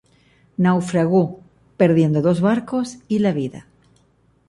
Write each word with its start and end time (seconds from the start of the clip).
Naufragó, 0.57 1.41
perdiendo 1.77 2.23
dos 2.23 2.41
barcos 2.41 2.97
y 3.07 3.19
la 3.19 3.33
vida. 3.33 3.67